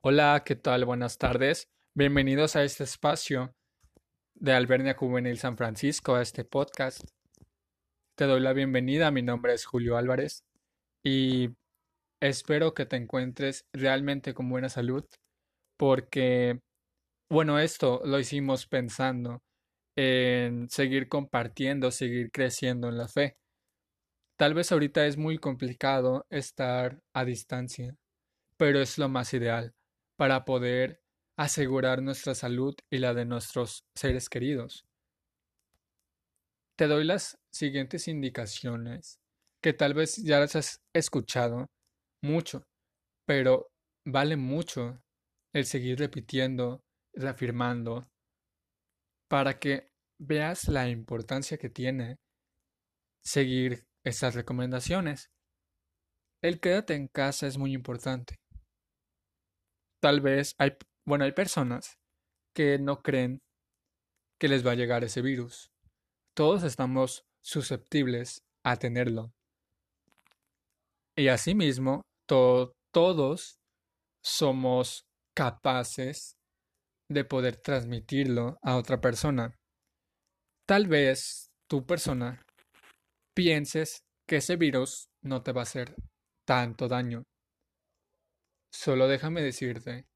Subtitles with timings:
[0.00, 0.84] Hola, ¿qué tal?
[0.84, 1.68] Buenas tardes.
[1.92, 3.56] Bienvenidos a este espacio
[4.36, 7.02] de Albernia Juvenil San Francisco, a este podcast.
[8.14, 10.44] Te doy la bienvenida, mi nombre es Julio Álvarez
[11.02, 11.48] y
[12.20, 15.04] espero que te encuentres realmente con buena salud
[15.76, 16.60] porque,
[17.28, 19.42] bueno, esto lo hicimos pensando
[19.96, 23.36] en seguir compartiendo, seguir creciendo en la fe.
[24.36, 27.96] Tal vez ahorita es muy complicado estar a distancia,
[28.56, 29.74] pero es lo más ideal
[30.18, 31.00] para poder
[31.38, 34.84] asegurar nuestra salud y la de nuestros seres queridos.
[36.76, 39.20] Te doy las siguientes indicaciones
[39.62, 41.66] que tal vez ya las has escuchado
[42.22, 42.64] mucho,
[43.26, 43.68] pero
[44.04, 45.00] vale mucho
[45.54, 46.82] el seguir repitiendo,
[47.14, 48.08] reafirmando,
[49.28, 49.88] para que
[50.20, 52.16] veas la importancia que tiene
[53.24, 55.30] seguir estas recomendaciones.
[56.42, 58.36] El quédate en casa es muy importante.
[60.00, 60.76] Tal vez hay,
[61.06, 61.98] bueno, hay personas
[62.54, 63.38] que no creen
[64.40, 65.70] que les va a llegar ese virus.
[66.34, 69.32] Todos estamos susceptibles a tenerlo.
[71.16, 73.58] Y asimismo, todos
[74.22, 76.36] somos capaces
[77.10, 79.56] de poder transmitirlo a otra persona.
[80.66, 82.42] Tal vez tu persona
[83.34, 85.94] pienses que ese virus no te va a hacer
[86.46, 87.24] tanto daño.
[88.70, 90.06] Solo déjame decirte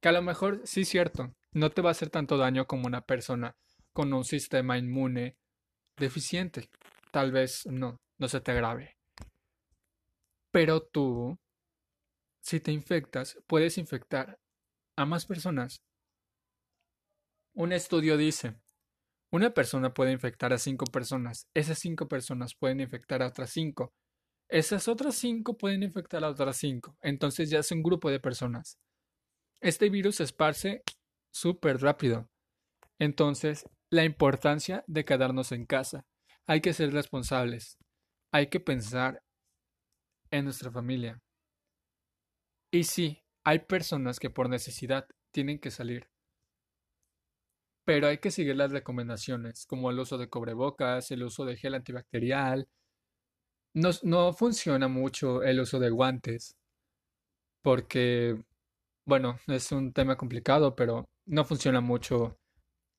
[0.00, 2.86] que a lo mejor sí es cierto, no te va a hacer tanto daño como
[2.86, 3.56] una persona
[3.92, 5.36] con un sistema inmune
[5.96, 6.68] deficiente.
[7.10, 8.96] Tal vez no, no se te agrave.
[10.50, 11.38] Pero tú,
[12.42, 14.38] si te infectas, puedes infectar
[14.96, 15.82] a más personas.
[17.54, 18.56] Un estudio dice,
[19.30, 23.92] una persona puede infectar a cinco personas, esas cinco personas pueden infectar a otras cinco,
[24.52, 28.78] esas otras cinco pueden infectar a otras cinco, entonces ya es un grupo de personas.
[29.62, 30.82] Este virus se esparce
[31.32, 32.28] súper rápido.
[32.98, 36.04] Entonces, la importancia de quedarnos en casa.
[36.46, 37.78] Hay que ser responsables.
[38.30, 39.22] Hay que pensar
[40.30, 41.18] en nuestra familia.
[42.70, 46.10] Y sí, hay personas que por necesidad tienen que salir.
[47.86, 51.74] Pero hay que seguir las recomendaciones, como el uso de cobrebocas, el uso de gel
[51.74, 52.68] antibacterial,
[53.74, 56.56] no, no funciona mucho el uso de guantes
[57.62, 58.42] porque,
[59.06, 62.36] bueno, es un tema complicado, pero no funciona mucho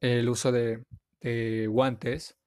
[0.02, 0.84] el uso de,
[1.22, 2.38] de guantes,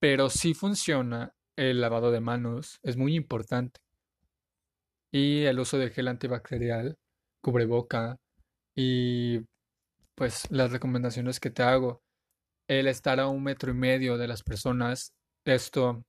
[0.00, 3.80] pero sí funciona el lavado de manos, es muy importante.
[5.12, 6.96] Y el uso de gel antibacterial,
[7.42, 8.16] cubreboca
[8.74, 9.40] y
[10.14, 12.02] pues las recomendaciones que te hago.
[12.68, 15.12] El estar a un metro y medio de las personas,
[15.44, 16.02] esto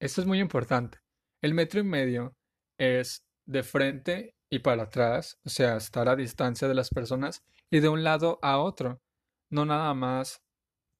[0.00, 0.98] esto es muy importante.
[1.42, 2.36] El metro y medio
[2.78, 7.80] es de frente y para atrás, o sea, estar a distancia de las personas y
[7.80, 9.00] de un lado a otro.
[9.50, 10.42] No nada más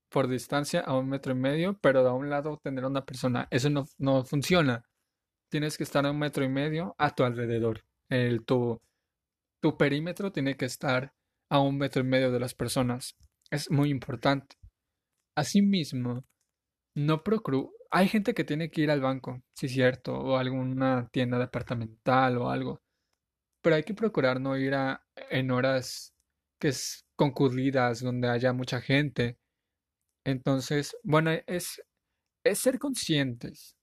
[0.08, 3.48] por distancia a un metro y medio, pero de un lado tener una persona.
[3.50, 4.84] Eso no, no funciona.
[5.50, 7.84] Tienes que estar a un metro y medio a tu alrededor.
[8.08, 8.80] El, tu,
[9.60, 11.12] tu perímetro tiene que estar
[11.50, 13.16] a un metro y medio de las personas.
[13.50, 14.56] Es muy importante.
[15.36, 16.24] Asimismo,
[16.94, 21.08] no procuro, hay gente que tiene que ir al banco, sí cierto, o a alguna
[21.12, 22.82] tienda departamental o algo,
[23.62, 26.14] pero hay que procurar no ir a, en horas
[26.60, 29.38] que es concurridas, donde haya mucha gente.
[30.24, 31.82] Entonces, bueno, es,
[32.44, 33.76] es ser conscientes.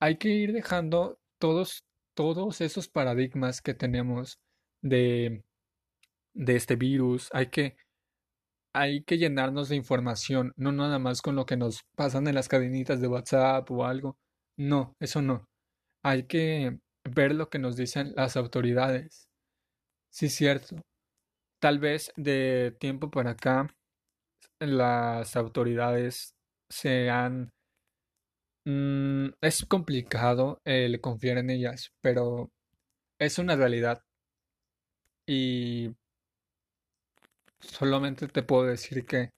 [0.00, 1.84] Hay que ir dejando todos,
[2.14, 4.40] todos esos paradigmas que tenemos
[4.82, 5.44] de,
[6.34, 7.28] de este virus.
[7.32, 7.76] Hay que
[8.72, 12.48] hay que llenarnos de información, no nada más con lo que nos pasan en las
[12.48, 14.16] cadenitas de WhatsApp o algo.
[14.56, 15.44] No, eso no.
[16.04, 19.28] Hay que ver lo que nos dicen las autoridades.
[20.12, 20.76] Sí, cierto.
[21.60, 23.68] Tal vez de tiempo para acá
[24.60, 26.34] las autoridades
[26.70, 27.50] se han...
[28.66, 32.50] Mm, es complicado el confiar en ellas, pero
[33.18, 34.02] es una realidad.
[35.26, 35.94] Y
[37.60, 39.30] Solamente te puedo decir que,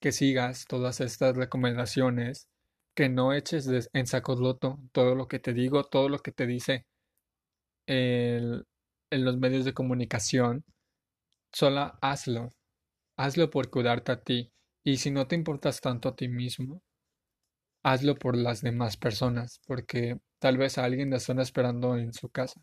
[0.00, 2.46] que sigas todas estas recomendaciones,
[2.94, 6.46] que no eches en saco roto todo lo que te digo, todo lo que te
[6.46, 6.84] dice
[7.86, 8.64] en
[9.24, 10.64] los medios de comunicación.
[11.52, 12.50] Solo hazlo.
[13.16, 14.52] Hazlo por cuidarte a ti.
[14.84, 16.82] Y si no te importas tanto a ti mismo,
[17.82, 22.28] hazlo por las demás personas, porque tal vez a alguien te están esperando en su
[22.28, 22.60] casa.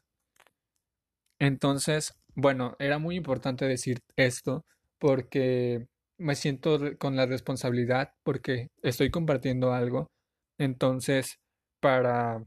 [1.39, 4.65] Entonces, bueno, era muy importante decir esto
[5.00, 5.88] porque
[6.18, 10.07] me siento con la responsabilidad porque estoy compartiendo algo.
[10.57, 11.39] Entonces,
[11.81, 12.45] para,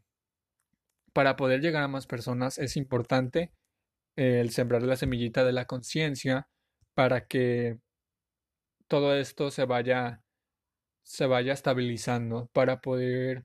[1.12, 3.52] para poder llegar a más personas es importante
[4.16, 6.48] el sembrar la semillita de la conciencia
[6.94, 7.78] para que
[8.88, 10.22] todo esto se vaya
[11.04, 13.44] se vaya estabilizando para poder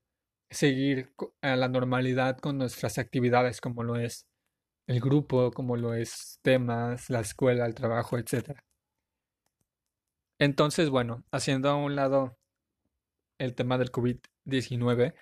[0.49, 4.25] seguir a la normalidad con nuestras actividades como lo es
[4.87, 8.59] el grupo, como lo es temas, la escuela, el trabajo, etc.
[10.43, 12.37] Entonces, bueno, haciendo a un lado
[13.39, 15.13] el tema del COVID-19,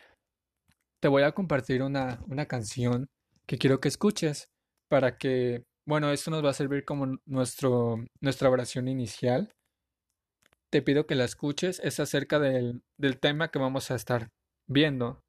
[1.00, 3.08] te voy a compartir una, una canción
[3.46, 4.50] que quiero que escuches
[4.90, 9.54] para que, bueno, esto nos va a servir como nuestro, nuestra oración inicial.
[10.72, 14.30] Te pido que la escuches, es acerca del, del tema que vamos a estar
[14.68, 15.22] viendo.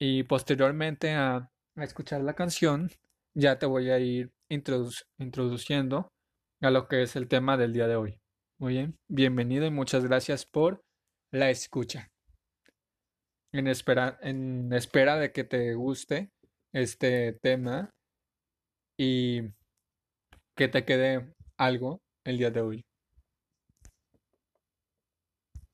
[0.00, 2.90] Y posteriormente a, a escuchar la canción,
[3.34, 6.08] ya te voy a ir introduciendo
[6.60, 8.18] a lo que es el tema del día de hoy.
[8.60, 10.82] Muy bien, bienvenido y muchas gracias por
[11.30, 12.10] la escucha.
[13.52, 16.32] En espera, en espera de que te guste
[16.72, 17.94] este tema
[18.98, 19.42] y
[20.56, 22.84] que te quede algo el día de hoy.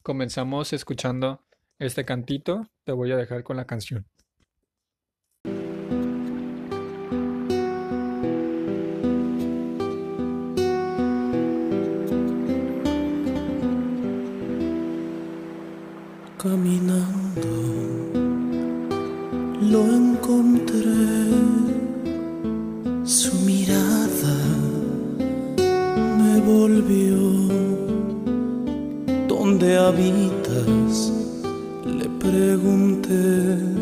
[0.02, 1.42] Comenzamos escuchando
[1.78, 4.04] este cantito, te voy a dejar con la canción.
[16.44, 17.48] Caminando
[19.62, 21.30] lo encontré,
[23.02, 24.36] su mirada
[26.18, 27.16] me volvió.
[29.26, 31.12] ¿Dónde habitas?
[31.86, 33.73] Le pregunté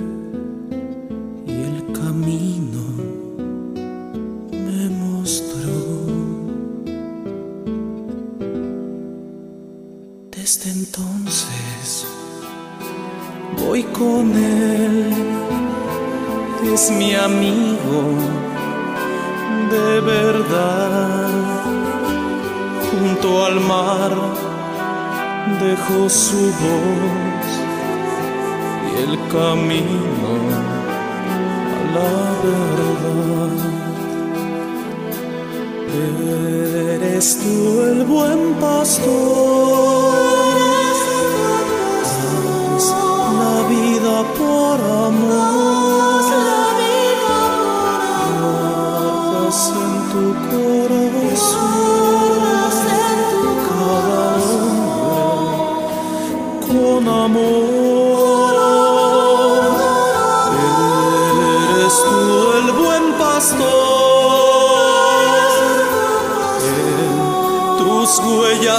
[25.62, 27.48] dejó su voz
[28.88, 30.30] y el camino
[31.70, 32.14] a la
[32.44, 33.52] verdad.
[36.94, 40.22] Eres tú el buen pastor
[43.42, 45.71] la vida por amor.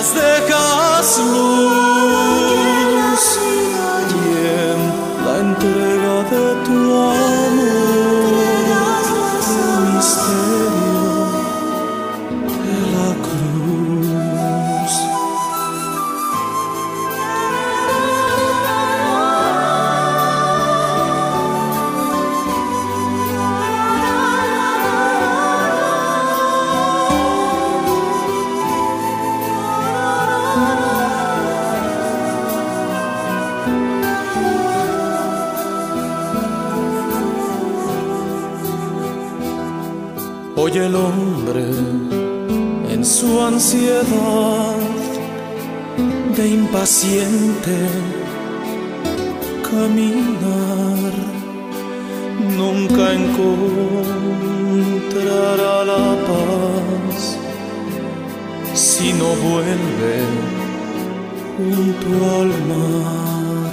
[0.03, 1.19] Huellas dejas
[46.83, 47.77] impaciente
[49.63, 51.13] caminar
[52.57, 53.75] nunca encontrará
[55.85, 57.19] la paz
[58.73, 60.15] si no vuelve
[61.55, 62.09] junto
[62.41, 63.71] al mar.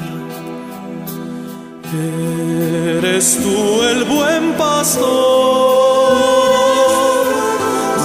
[1.92, 5.08] Eres tú el buen pastor,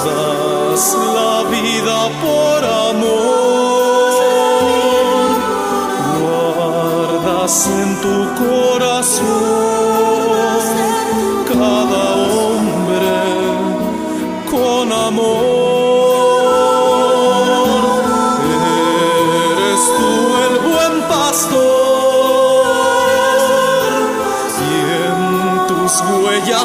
[0.05, 0.85] das
[1.17, 2.84] la vida por amor,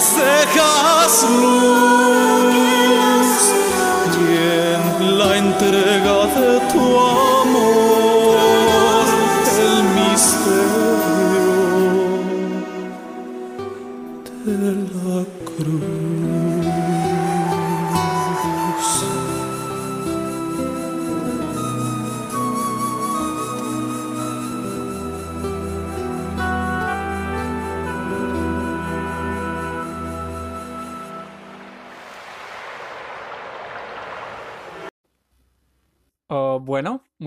[0.00, 2.50] huellas dejas luz
[4.16, 4.36] y
[4.74, 7.09] en la entrega de tu amor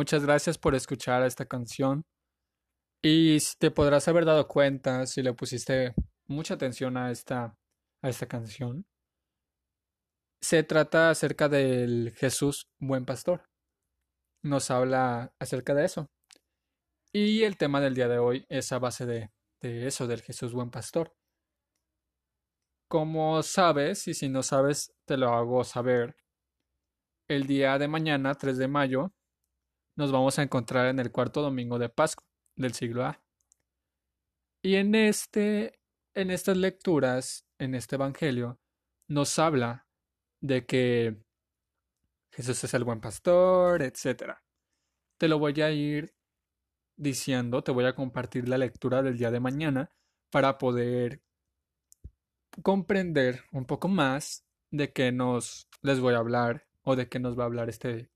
[0.03, 2.03] muchas gracias por escuchar esta canción.
[3.01, 5.93] Y te podrás haber dado cuenta si le pusiste
[6.27, 7.55] mucha atención a esta,
[8.01, 8.85] a esta canción.
[10.41, 13.45] Se trata acerca del Jesús buen pastor.
[14.43, 16.09] Nos habla acerca de eso.
[17.13, 19.31] Y el tema del día de hoy es a base de,
[19.61, 21.13] de eso, del Jesús buen pastor.
[22.89, 26.17] Como sabes, y si no sabes, te lo hago saber,
[27.29, 29.13] el día de mañana, 3 de mayo,
[29.95, 33.21] nos vamos a encontrar en el cuarto domingo de Pascua del siglo A.
[34.61, 35.79] Y en este
[36.13, 38.59] en estas lecturas, en este evangelio,
[39.07, 39.87] nos habla
[40.41, 41.17] de que
[42.31, 44.35] Jesús es el buen pastor, etc.
[45.17, 46.13] Te lo voy a ir
[46.95, 49.91] diciendo, te voy a compartir la lectura del día de mañana
[50.29, 51.21] para poder
[52.61, 57.37] comprender un poco más de qué nos les voy a hablar o de qué nos
[57.37, 58.09] va a hablar este,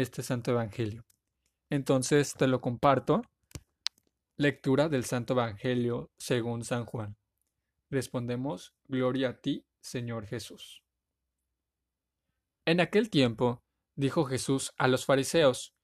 [0.00, 1.06] este Santo Evangelio.
[1.70, 3.22] Entonces te lo comparto.
[4.36, 7.16] Lectura del Santo Evangelio según San Juan.
[7.90, 10.82] Respondemos, Gloria a ti, Señor Jesús.
[12.64, 13.62] En aquel tiempo,
[13.96, 15.74] dijo Jesús a los fariseos,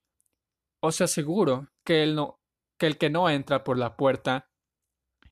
[0.80, 2.40] Os aseguro que el, no,
[2.78, 4.50] que el que no entra por la puerta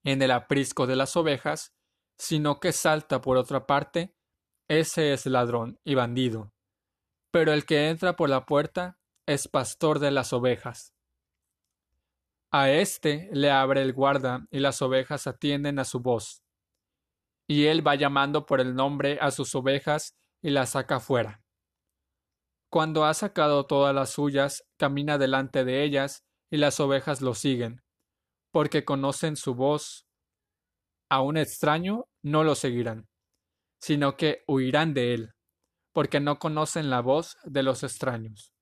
[0.03, 1.75] en el aprisco de las ovejas,
[2.19, 4.15] sino que salta por otra parte,
[4.69, 6.54] ese es ladrón y bandido
[7.35, 10.95] pero el que entra por la puerta es pastor de las ovejas.
[12.53, 16.45] A éste le abre el guarda y las ovejas atienden a su voz.
[17.49, 21.43] Y él va llamando por el nombre a sus ovejas y las saca fuera.
[22.71, 26.23] Cuando ha sacado todas las suyas, camina delante de ellas
[26.53, 27.83] y las ovejas lo siguen,
[28.53, 30.07] porque conocen su voz.
[31.11, 33.09] A un extraño no lo seguirán,
[33.81, 35.35] sino que huirán de él
[35.95, 38.53] porque no conocen la voz de los extraños.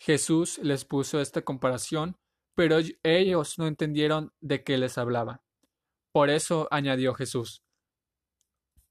[0.00, 2.16] Jesús les puso esta comparación,
[2.54, 5.44] pero ellos no entendieron de qué les hablaba.
[6.12, 7.62] Por eso añadió Jesús,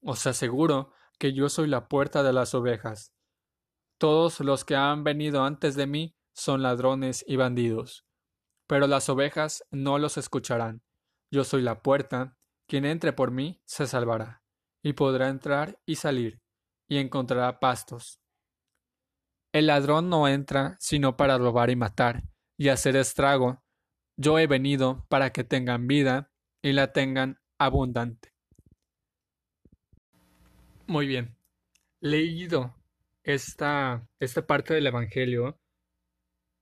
[0.00, 3.12] Os aseguro que yo soy la puerta de las ovejas.
[3.98, 8.06] Todos los que han venido antes de mí son ladrones y bandidos,
[8.68, 10.82] pero las ovejas no los escucharán.
[11.32, 12.36] Yo soy la puerta,
[12.68, 14.44] quien entre por mí se salvará,
[14.80, 16.45] y podrá entrar y salir
[16.88, 18.20] y encontrará pastos.
[19.52, 22.22] El ladrón no entra sino para robar y matar,
[22.58, 23.62] y hacer estrago.
[24.16, 26.30] Yo he venido para que tengan vida
[26.62, 28.32] y la tengan abundante.
[30.86, 31.36] Muy bien.
[32.00, 32.74] Leído
[33.24, 35.58] esta, esta parte del Evangelio,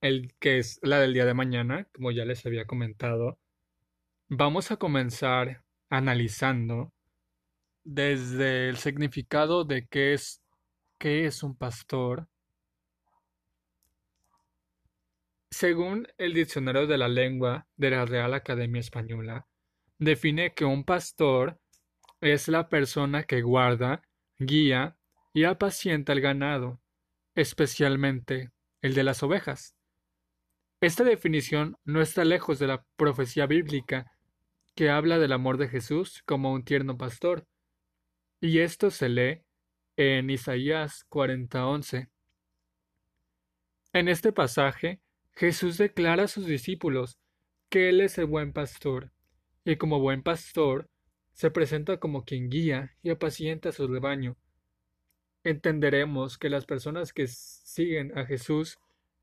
[0.00, 3.38] el que es la del día de mañana, como ya les había comentado,
[4.28, 6.92] vamos a comenzar analizando
[7.84, 10.42] desde el significado de qué es,
[10.98, 12.28] qué es un pastor.
[15.50, 19.46] Según el diccionario de la lengua de la Real Academia Española,
[19.98, 21.60] define que un pastor
[22.20, 24.02] es la persona que guarda,
[24.38, 24.96] guía
[25.32, 26.80] y apacienta el ganado,
[27.34, 28.50] especialmente
[28.80, 29.76] el de las ovejas.
[30.80, 34.10] Esta definición no está lejos de la profecía bíblica
[34.74, 37.46] que habla del amor de Jesús como un tierno pastor,
[38.40, 39.42] y esto se lee
[39.96, 42.10] en Isaías 40:11.
[43.92, 45.00] En este pasaje,
[45.32, 47.18] Jesús declara a sus discípulos
[47.68, 49.12] que Él es el buen pastor,
[49.64, 50.88] y como buen pastor,
[51.32, 54.36] se presenta como quien guía y apacienta a su rebaño.
[55.42, 58.78] Entenderemos que las personas que siguen a Jesús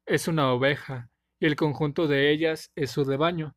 [0.06, 3.56] es una oveja, y el conjunto de ellas es su rebaño.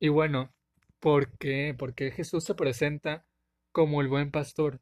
[0.00, 0.54] Y bueno,
[1.00, 1.74] ¿por qué?
[1.78, 3.24] Porque Jesús se presenta
[3.72, 4.80] como el buen pastor.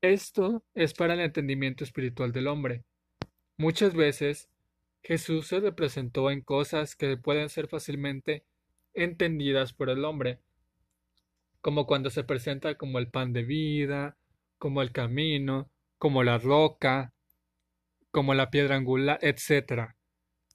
[0.00, 2.84] Esto es para el entendimiento espiritual del hombre.
[3.56, 4.50] Muchas veces
[5.02, 8.44] Jesús se representó en cosas que pueden ser fácilmente
[8.94, 10.40] entendidas por el hombre,
[11.60, 14.16] como cuando se presenta como el pan de vida,
[14.58, 17.12] como el camino, como la roca,
[18.10, 19.94] como la piedra angular, etc.,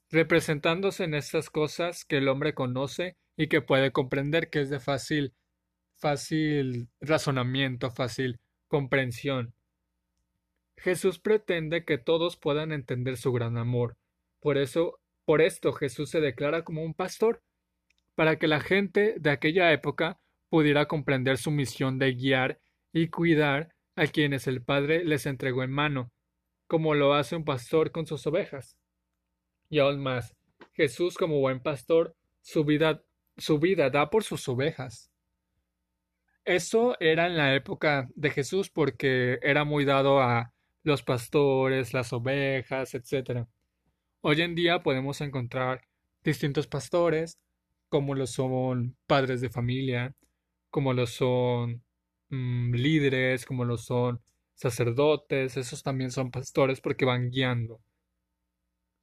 [0.09, 4.79] representándose en estas cosas que el hombre conoce y que puede comprender que es de
[4.79, 5.33] fácil
[5.99, 9.53] fácil razonamiento, fácil comprensión.
[10.77, 13.97] Jesús pretende que todos puedan entender su gran amor.
[14.39, 17.41] Por eso, por esto Jesús se declara como un pastor,
[18.15, 22.59] para que la gente de aquella época pudiera comprender su misión de guiar
[22.91, 26.11] y cuidar a quienes el Padre les entregó en mano,
[26.67, 28.77] como lo hace un pastor con sus ovejas.
[29.69, 30.35] Y aún más,
[30.73, 33.03] Jesús como buen pastor, su vida,
[33.37, 35.11] su vida da por sus ovejas.
[36.49, 40.51] Eso era en la época de Jesús porque era muy dado a
[40.81, 43.45] los pastores, las ovejas, etc.
[44.21, 45.87] Hoy en día podemos encontrar
[46.23, 47.37] distintos pastores,
[47.87, 50.15] como lo son padres de familia,
[50.71, 51.83] como lo son
[52.29, 54.19] mm, líderes, como lo son
[54.55, 57.79] sacerdotes, esos también son pastores porque van guiando.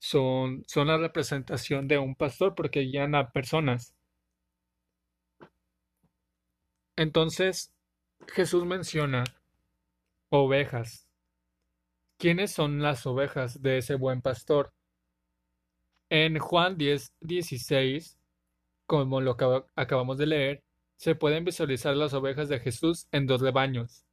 [0.00, 3.95] Son, son la representación de un pastor porque guían a personas.
[6.96, 7.72] Entonces,
[8.32, 9.24] Jesús menciona
[10.30, 11.06] ovejas.
[12.16, 14.72] ¿Quiénes son las ovejas de ese buen pastor?
[16.08, 18.18] En Juan 10, 16,
[18.86, 19.36] como lo
[19.74, 20.62] acabamos de leer,
[20.96, 24.06] se pueden visualizar las ovejas de Jesús en dos rebaños.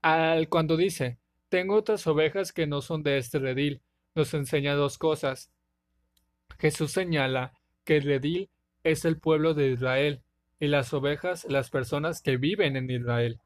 [0.00, 1.18] Al cuando dice,
[1.50, 3.82] tengo otras ovejas que no son de este redil,
[4.14, 5.50] nos enseña dos cosas.
[6.58, 7.52] Jesús señala
[7.84, 8.48] que el redil
[8.84, 10.22] es el pueblo de Israel
[10.60, 13.40] y las ovejas las personas que viven en Israel.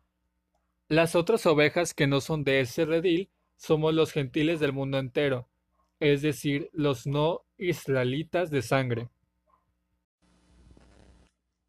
[0.88, 5.48] Las otras ovejas que no son de ese redil somos los gentiles del mundo entero,
[6.00, 9.08] es decir, los no israelitas de sangre.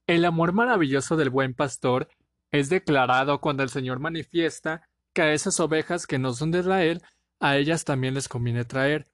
[0.08, 2.10] El amor maravilloso del buen pastor
[2.52, 7.02] es declarado cuando el Señor manifiesta que a esas ovejas que no son de Israel,
[7.40, 9.08] a ellas también les conviene traer.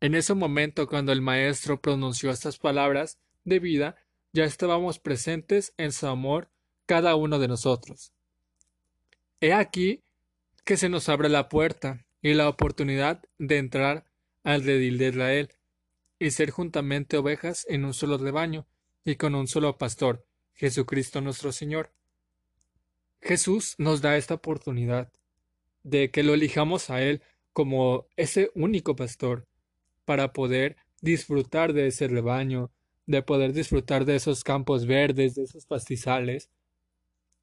[0.00, 3.96] En ese momento, cuando el Maestro pronunció estas palabras de vida,
[4.36, 6.50] ya estábamos presentes en su amor
[6.84, 8.12] cada uno de nosotros.
[9.40, 10.02] He aquí
[10.66, 14.04] que se nos abre la puerta y la oportunidad de entrar
[14.44, 15.54] al redil de Israel
[16.18, 18.66] y ser juntamente ovejas en un solo rebaño,
[19.06, 21.90] y con un solo pastor, Jesucristo nuestro Señor.
[23.22, 25.10] Jesús nos da esta oportunidad
[25.82, 27.22] de que lo elijamos a Él
[27.54, 29.46] como ese único pastor
[30.04, 32.70] para poder disfrutar de ese rebaño,
[33.06, 36.50] de poder disfrutar de esos campos verdes, de esos pastizales,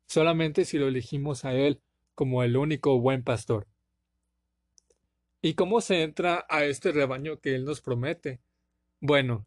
[0.06, 1.82] solamente si lo elegimos a Él
[2.16, 3.68] como el único buen pastor.
[5.42, 8.40] ¿Y cómo se entra a este rebaño que Él nos promete?
[9.00, 9.46] Bueno,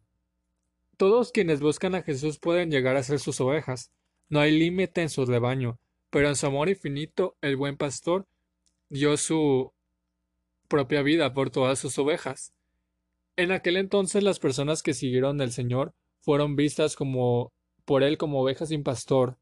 [0.97, 3.91] todos quienes buscan a Jesús pueden llegar a ser sus ovejas.
[4.29, 8.27] No hay límite en su rebaño, pero en su amor infinito el buen pastor
[8.89, 9.73] dio su
[10.67, 12.53] propia vida por todas sus ovejas.
[13.35, 15.93] En aquel entonces las personas que siguieron al Señor
[16.27, 17.53] fueron vistas como
[17.85, 19.37] por él como ovejas sin pastor.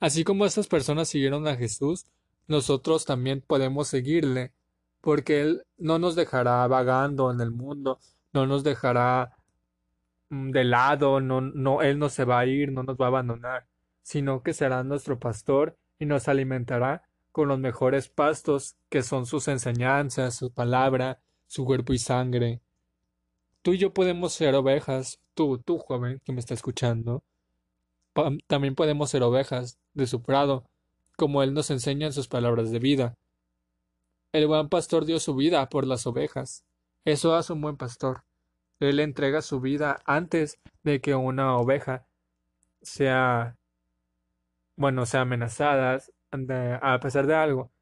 [0.00, 2.06] Así como estas personas siguieron a Jesús,
[2.48, 4.52] nosotros también podemos seguirle,
[5.00, 8.00] porque Él no nos dejará vagando en el mundo,
[8.32, 9.36] no nos dejará
[10.30, 13.08] Mm, de lado, no, no, Él no se va a ir, no nos va a
[13.08, 13.66] abandonar,
[14.02, 19.46] sino que será nuestro pastor y nos alimentará con los mejores pastos que son sus
[19.48, 22.60] enseñanzas, su palabra, su cuerpo y sangre.
[23.66, 27.24] Tú y yo podemos ser ovejas, tú, tú joven que me está escuchando,
[28.46, 30.70] también podemos ser ovejas de su prado,
[31.16, 33.16] como Él nos enseña en sus palabras de vida.
[34.30, 36.64] El buen pastor dio su vida por las ovejas.
[37.04, 38.22] Eso hace un buen pastor.
[38.78, 42.06] Él entrega su vida antes de que una oveja
[42.82, 43.56] sea,
[44.76, 45.98] bueno, sea amenazada
[46.82, 47.72] a pesar de algo.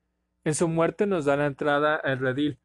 [0.45, 2.59] En su muerte nos da la entrada al redil.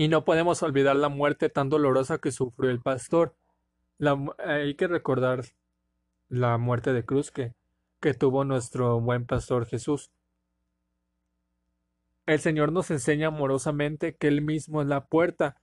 [0.00, 3.34] Y no podemos olvidar la muerte tan dolorosa que sufrió el pastor.
[4.38, 5.44] hay que recordar
[6.28, 7.52] la muerte de cruz que,
[7.98, 10.12] que tuvo nuestro buen pastor Jesús.
[12.26, 15.56] El Señor nos enseña amorosamente que Él mismo es la puerta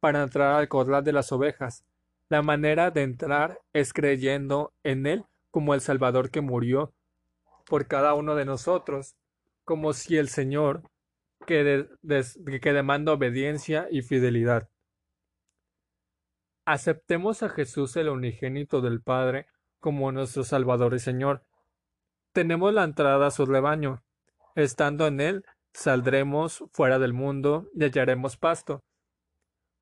[0.00, 1.84] para entrar al corral de las ovejas.
[2.30, 6.94] La manera de entrar es creyendo en Él como el Salvador que murió
[7.66, 9.16] por cada uno de nosotros,
[9.66, 10.82] como si el Señor
[11.46, 11.88] que,
[12.60, 14.68] que demanda obediencia y fidelidad.
[16.64, 19.46] Aceptemos a Jesús el unigénito del Padre
[19.80, 21.44] como nuestro Salvador y Señor.
[22.32, 24.04] Tenemos la entrada a su rebaño.
[24.54, 28.84] Estando en Él, saldremos fuera del mundo y hallaremos pasto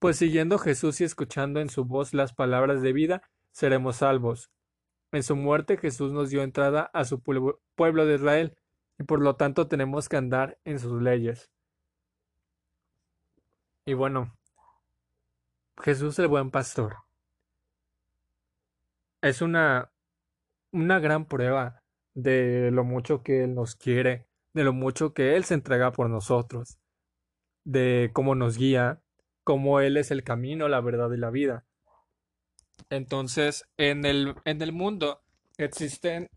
[0.01, 4.51] pues siguiendo Jesús y escuchando en su voz las palabras de vida, seremos salvos.
[5.13, 8.57] En su muerte Jesús nos dio entrada a su pueblo de Israel,
[9.01, 11.51] y por lo tanto tenemos que andar en sus leyes.
[13.87, 14.37] Y bueno,
[15.83, 16.99] Jesús el buen pastor.
[19.23, 19.91] Es una,
[20.71, 21.83] una gran prueba
[22.13, 26.11] de lo mucho que Él nos quiere, de lo mucho que Él se entrega por
[26.11, 26.79] nosotros,
[27.65, 29.01] de cómo nos guía,
[29.45, 31.65] como Él es el camino, la verdad y la vida.
[32.91, 35.23] Entonces, en el, en el mundo
[35.57, 36.29] existen,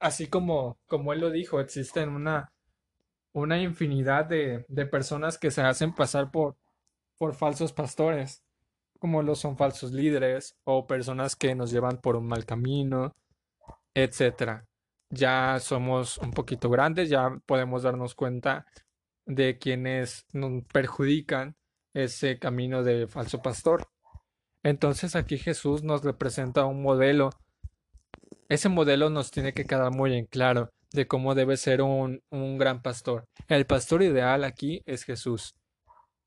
[0.00, 2.52] así como, como Él lo dijo, existen una,
[3.32, 6.56] una infinidad de, de personas que se hacen pasar por,
[7.18, 8.42] por falsos pastores,
[8.98, 13.14] como lo son falsos líderes o personas que nos llevan por un mal camino,
[13.94, 14.66] etcétera.
[15.10, 18.66] Ya somos un poquito grandes, ya podemos darnos cuenta
[19.26, 21.56] de quienes nos perjudican
[21.94, 23.88] ese camino de falso pastor.
[24.62, 27.30] Entonces aquí Jesús nos representa un modelo.
[28.50, 32.58] Ese modelo nos tiene que quedar muy en claro de cómo debe ser un, un
[32.58, 33.24] gran pastor.
[33.46, 35.54] El pastor ideal aquí es Jesús.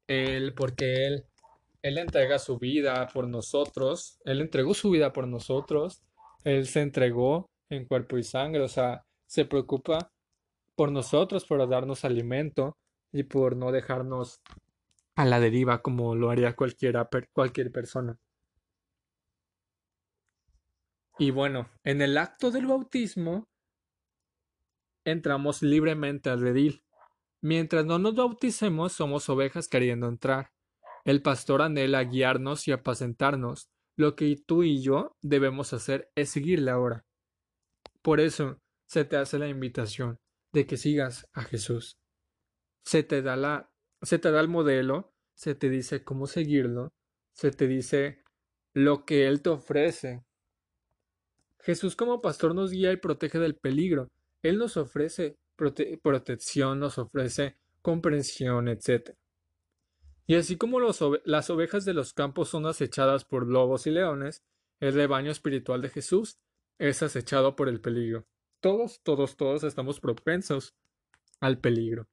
[0.07, 1.25] Él, porque Él,
[1.81, 6.01] Él entrega su vida por nosotros, Él entregó su vida por nosotros,
[6.45, 10.09] Él se entregó en cuerpo y sangre, o sea, se preocupa
[10.75, 12.77] por nosotros, por darnos alimento
[13.11, 14.39] y por no dejarnos
[15.17, 18.15] a la deriva como lo haría cualquiera, cualquier persona.
[21.17, 23.47] Y bueno, en el acto del bautismo
[25.05, 26.83] entramos libremente al redil.
[27.41, 30.51] Mientras no nos bauticemos, somos ovejas queriendo entrar.
[31.03, 33.69] El pastor anhela guiarnos y apacentarnos.
[33.95, 37.05] Lo que tú y yo debemos hacer es seguirle ahora.
[38.01, 40.19] Por eso se te hace la invitación
[40.51, 41.97] de que sigas a Jesús.
[42.85, 43.69] Se te da la
[44.01, 46.93] se te da el modelo, se te dice cómo seguirlo,
[47.33, 48.21] se te dice
[48.73, 50.25] lo que él te ofrece.
[51.63, 54.11] Jesús como pastor nos guía y protege del peligro.
[54.41, 59.15] Él nos ofrece protección, nos ofrece comprensión, etc.
[60.27, 64.43] Y así como las ovejas de los campos son acechadas por lobos y leones,
[64.81, 66.37] el rebaño espiritual de Jesús
[66.79, 68.25] es acechado por el peligro.
[68.59, 70.75] Todos, todos, todos estamos propensos
[71.39, 72.09] al peligro.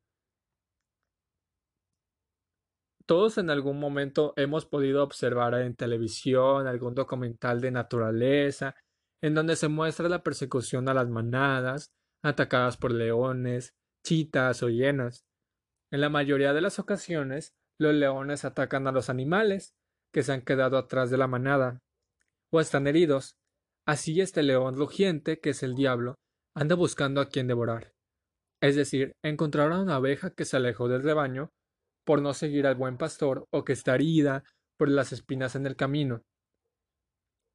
[3.04, 8.76] Todos en algún momento hemos podido observar en televisión algún documental de naturaleza
[9.22, 15.24] en donde se muestra la persecución a las manadas, atacadas por leones, chitas o hienas.
[15.90, 19.74] En la mayoría de las ocasiones, los leones atacan a los animales
[20.12, 21.80] que se han quedado atrás de la manada,
[22.52, 23.37] o están heridos.
[23.87, 26.16] Así este león rugiente, que es el diablo,
[26.54, 27.92] anda buscando a quien devorar.
[28.61, 31.50] Es decir, encontrar a una abeja que se alejó del rebaño
[32.04, 34.44] por no seguir al buen pastor o que está herida
[34.76, 36.22] por las espinas en el camino.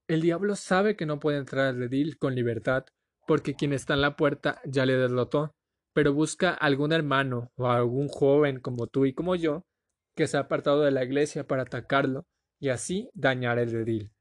[0.08, 2.86] El diablo sabe que no puede entrar al redil con libertad
[3.26, 5.56] porque quien está en la puerta ya le derrotó,
[5.94, 9.65] pero busca algún hermano o algún joven como tú y como yo
[10.15, 12.26] que se ha apartado de la iglesia para atacarlo
[12.60, 14.12] y así dañar el redil.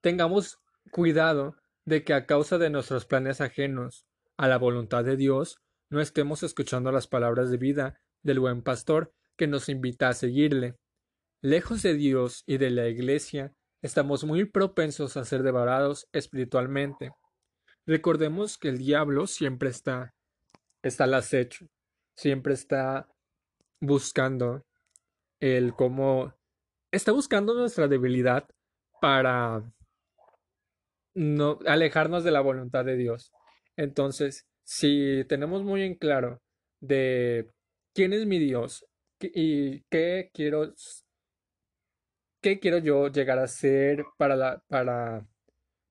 [0.00, 0.58] Tengamos
[0.92, 5.58] cuidado de que a causa de nuestros planes ajenos a la voluntad de Dios
[5.90, 10.76] no estemos escuchando las palabras de vida del buen pastor que nos invita a seguirle.
[11.40, 17.12] Lejos de Dios y de la Iglesia, estamos muy propensos a ser devorados espiritualmente.
[17.86, 20.14] Recordemos que el diablo siempre está,
[20.82, 21.66] está al acecho,
[22.16, 23.08] siempre está
[23.80, 24.64] buscando
[25.40, 26.34] el cómo,
[26.92, 28.48] está buscando nuestra debilidad
[29.00, 29.62] para
[31.14, 33.32] no alejarnos de la voluntad de Dios.
[33.76, 36.42] Entonces, si tenemos muy en claro
[36.80, 37.50] de
[37.94, 38.84] quién es mi Dios
[39.20, 40.74] y qué quiero
[42.40, 45.26] qué quiero yo llegar a ser para la, para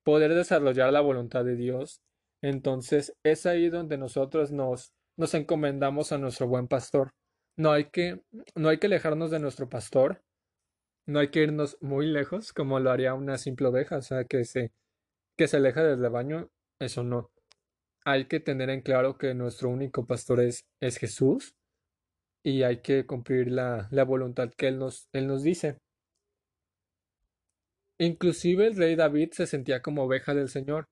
[0.04, 2.02] poder desarrollar la voluntad de Dios,
[2.42, 7.14] entonces es ahí donde nosotros nos encomendamos a nuestro buen pastor.
[7.58, 8.22] No hay que
[8.56, 10.22] no hay que alejarnos de nuestro pastor,
[11.08, 14.46] no hay que irnos muy lejos como lo haría una simple oveja, o sea, que
[14.46, 14.72] se
[15.38, 17.32] que se aleja del rebaño, eso no.
[18.06, 21.56] Hay que tener en claro que nuestro único pastor es, es Jesús
[22.44, 25.78] y hay que cumplir la, la voluntad que él nos, él nos dice.
[28.00, 30.88] Inclusive el rey David se sentía como oveja del Señor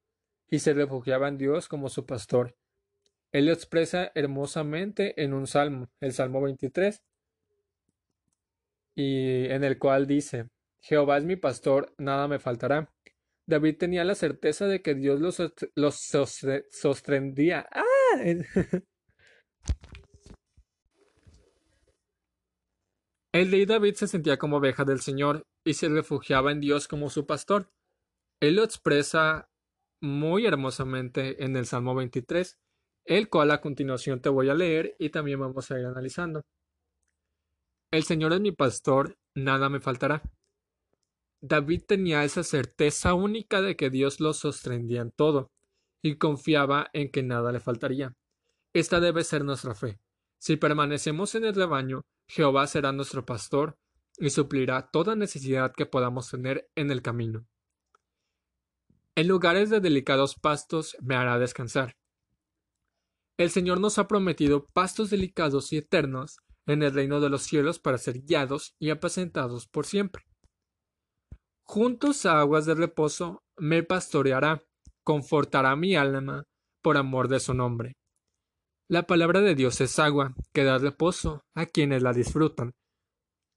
[0.50, 2.56] y se refugiaba en Dios como su pastor.
[3.32, 7.04] Él lo expresa hermosamente en un salmo, el Salmo 23,
[8.96, 10.48] y en el cual dice,
[10.80, 12.89] Jehová es mi pastor, nada me faltará.
[13.46, 15.39] David tenía la certeza de que Dios los,
[15.76, 16.15] los.
[17.72, 17.84] ¡Ah!
[23.36, 27.10] El rey David se sentía como oveja del Señor y se refugiaba en Dios como
[27.10, 27.69] su pastor.
[28.39, 29.50] Él lo expresa
[30.02, 32.58] muy hermosamente en el Salmo 23,
[33.04, 36.43] el cual a continuación te voy a leer y también vamos a ir analizando.
[37.91, 40.24] El Señor es mi pastor, nada me faltará.
[41.41, 45.52] David tenía esa certeza única de que Dios lo sostendría en todo,
[46.02, 48.13] y confiaba en que nada le faltaría.
[48.74, 50.00] Esta debe ser nuestra fe.
[50.39, 53.78] Si permanecemos en el rebaño, Jehová será nuestro pastor
[54.18, 57.46] y suplirá toda necesidad que podamos tener en el camino.
[59.16, 61.96] En lugares de delicados pastos me hará descansar.
[63.38, 67.80] El Señor nos ha prometido pastos delicados y eternos en el reino de los cielos
[67.80, 70.26] para ser guiados y apacentados por siempre.
[71.64, 74.64] Juntos a aguas de reposo me pastoreará,
[75.04, 76.44] confortará mi alma
[76.82, 77.94] por amor de su nombre.
[78.88, 82.76] La palabra de Dios es agua que da reposo a quienes la disfrutan.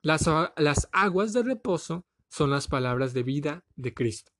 [0.02, 4.32] Las, las aguas de reposo son las palabras de vida de Cristo.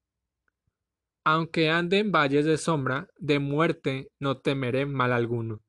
[1.27, 5.61] Aunque ande en valles de sombra, de muerte no temeré mal alguno.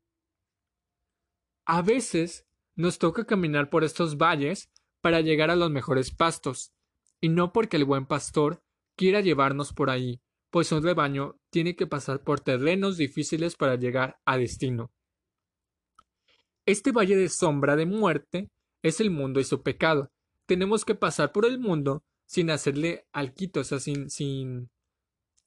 [1.66, 6.72] A veces nos toca caminar por estos valles para llegar a los mejores pastos,
[7.20, 8.64] y no porque el buen pastor
[8.96, 14.18] quiera llevarnos por ahí, pues un rebaño tiene que pasar por terrenos difíciles para llegar
[14.24, 14.94] a destino.
[16.70, 18.52] Este valle de sombra de muerte
[18.84, 20.12] es el mundo y su pecado.
[20.48, 24.70] Tenemos que pasar por el mundo sin hacerle alquito, o sea, sin, sin,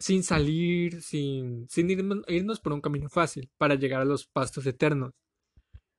[0.00, 1.90] sin salir, sin, sin
[2.26, 5.12] irnos por un camino fácil para llegar a los pastos eternos.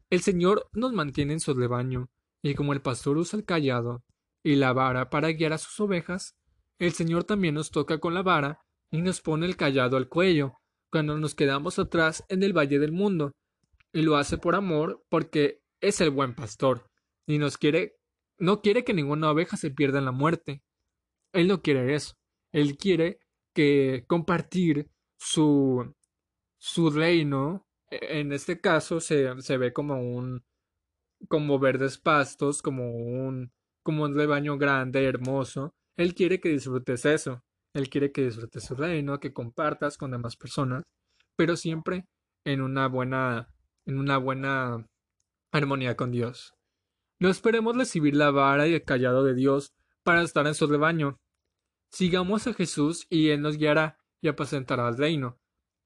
[0.09, 2.09] El Señor nos mantiene en su rebaño,
[2.43, 4.03] y como el pastor usa el callado
[4.43, 6.35] y la vara para guiar a sus ovejas,
[6.79, 8.59] el Señor también nos toca con la vara
[8.91, 10.57] y nos pone el callado al cuello
[10.91, 13.31] cuando nos quedamos atrás en el valle del mundo,
[13.93, 16.89] y lo hace por amor porque es el buen pastor,
[17.27, 17.97] y nos quiere,
[18.37, 20.63] no quiere que ninguna oveja se pierda en la muerte.
[21.33, 22.15] Él no quiere eso.
[22.51, 23.19] Él quiere
[23.53, 25.93] que compartir su,
[26.59, 30.43] su reino e-, en este caso se, se ve como un
[31.29, 33.51] como verdes pastos, como un
[33.83, 35.75] como un rebaño grande, hermoso.
[35.97, 37.43] Él quiere que disfrutes eso.
[37.73, 40.83] Él quiere que disfrutes su reino, que compartas con demás personas,
[41.35, 42.05] pero siempre
[42.45, 43.52] en una buena
[43.85, 44.87] en una buena
[45.51, 46.55] armonía con Dios.
[47.19, 51.19] No esperemos recibir la vara y el callado de Dios para estar en su rebaño.
[51.91, 55.39] Sigamos a Jesús y Él nos guiará y apacentará al reino.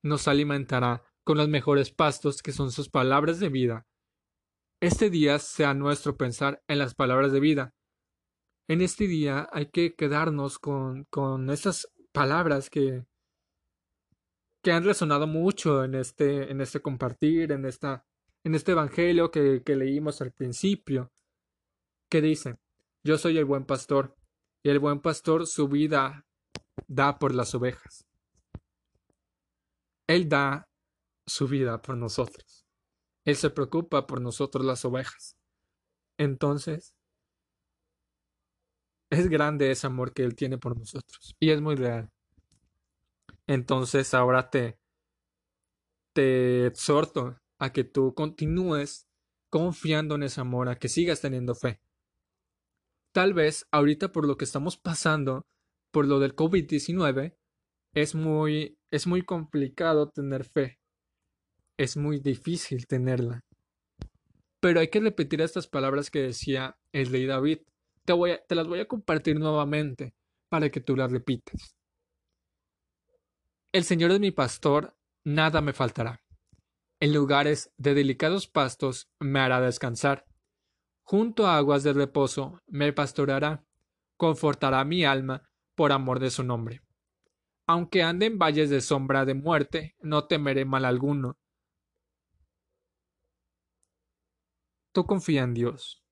[0.03, 3.88] Nos alimentará con los mejores pastos que son sus palabras de vida.
[4.79, 7.75] Este día sea nuestro pensar en las palabras de vida.
[8.67, 13.05] En este día hay que quedarnos con, con esas palabras que,
[14.62, 18.06] que han resonado mucho en este, en este compartir, en, esta,
[18.43, 21.12] en este evangelio que, que leímos al principio,
[22.10, 22.58] que dice,
[23.04, 24.15] yo soy el buen pastor,
[24.63, 26.26] y el buen pastor su vida
[26.88, 28.06] da por las ovejas.
[30.08, 30.67] Él da
[31.26, 32.65] su vida por nosotros.
[33.26, 35.38] Él se preocupa por nosotros las ovejas.
[36.17, 36.96] Entonces,
[39.10, 42.10] es grande ese amor que Él tiene por nosotros y es muy real.
[43.47, 44.77] Entonces ahora te,
[46.13, 49.07] te exhorto a que tú continúes
[49.49, 51.79] confiando en ese amor, a que sigas teniendo fe.
[53.13, 55.45] Tal vez ahorita por lo que estamos pasando,
[55.91, 57.36] por lo del COVID-19,
[57.93, 60.77] es muy, es muy complicado tener fe
[61.77, 63.41] es muy difícil tenerla.
[64.60, 67.60] Pero hay que repetir estas palabras que decía el rey David.
[68.03, 70.15] Te, voy te las voy a compartir nuevamente
[70.49, 71.77] para que tú las repitas.
[73.78, 76.24] El Señor es mi pastor, nada me faltará.
[77.00, 80.26] En lugares de delicados pastos me hará descansar.
[81.04, 83.63] Junto a aguas de reposo me pastoreará,
[84.18, 86.82] confortará mi alma por amor de su nombre.
[87.68, 91.38] Aunque ande en valles de sombra de muerte, no temeré mal alguno,
[94.92, 96.04] Tú confía en Dios.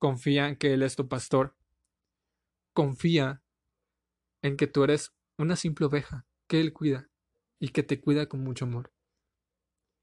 [0.00, 1.56] Confía en que Él es tu pastor.
[2.72, 3.44] Confía
[4.42, 7.08] en que tú eres una simple oveja que Él cuida
[7.60, 8.92] y que te cuida con mucho amor.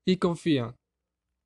[0.05, 0.75] Y confía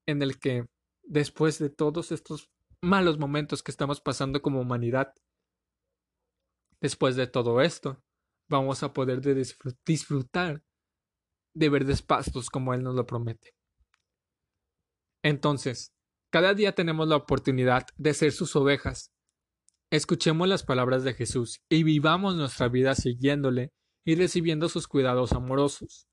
[0.08, 0.65] en el que
[1.03, 2.49] después de todos estos
[2.81, 5.13] malos momentos que estamos pasando como humanidad,
[6.79, 8.01] después de todo esto,
[8.49, 9.21] vamos a poder
[9.86, 10.63] disfrutar
[11.55, 13.55] de verdes pastos como Él nos lo promete.
[15.23, 15.93] Entonces,
[16.31, 19.12] cada día tenemos la oportunidad de ser sus ovejas.
[19.91, 23.71] Escuchemos las palabras de Jesús y vivamos nuestra vida siguiéndole
[24.06, 26.08] y recibiendo sus cuidados amorosos.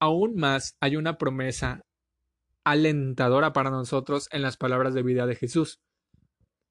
[0.00, 1.84] Aún más hay una promesa
[2.64, 5.80] alentadora para nosotros en las palabras de vida de Jesús.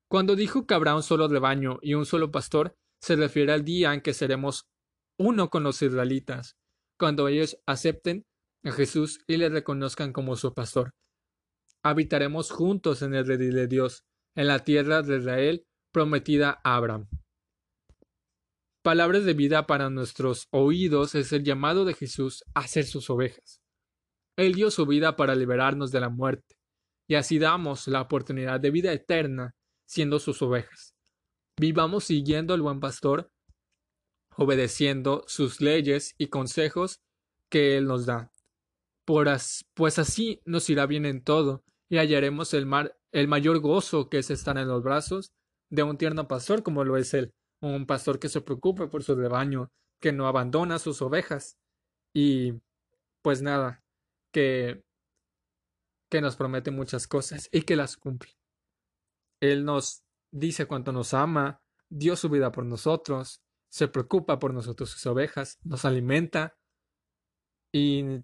[0.10, 3.94] Cuando dijo que habrá un solo rebaño y un solo pastor, se refiere al día
[3.94, 4.68] en que seremos
[5.18, 6.58] uno con los israelitas,
[6.98, 8.26] cuando ellos acepten
[8.64, 10.94] a Jesús y le reconozcan como su pastor
[11.84, 17.08] habitaremos juntos en el redil de Dios, en la tierra de Israel prometida a Abraham.
[18.90, 23.62] Palabras de vida para nuestros oídos es el llamado de Jesús a ser sus ovejas.
[24.36, 26.56] Él dio su vida para liberarnos de la muerte,
[27.08, 29.54] y así damos la oportunidad de vida eterna
[29.86, 30.96] siendo sus ovejas.
[31.62, 33.32] Vivamos siguiendo al buen pastor,
[34.36, 37.00] obedeciendo sus leyes y consejos
[37.48, 38.32] que Él nos da.
[39.06, 44.18] pues así nos irá bien en todo, y hallaremos el, mar, el mayor gozo que
[44.18, 45.32] es estar en los brazos
[45.70, 49.16] de un tierno pastor como lo es él, un pastor que se preocupe por su
[49.16, 51.58] rebaño, que no abandona sus ovejas.
[52.14, 52.54] Y
[53.22, 53.84] pues nada,
[54.32, 54.84] que
[56.10, 58.32] que nos promete muchas cosas y que las cumple.
[59.40, 64.90] Él nos dice cuánto nos ama, dio su vida por nosotros, se preocupa por nosotros
[64.90, 66.58] sus ovejas, nos alimenta
[67.72, 68.24] y